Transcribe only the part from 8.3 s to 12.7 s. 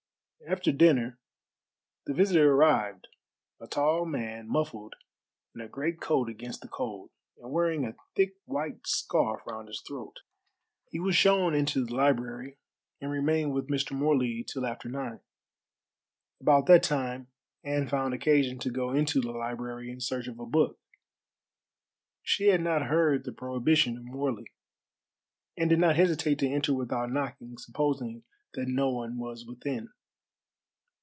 white scarf round his throat. He was shown into the library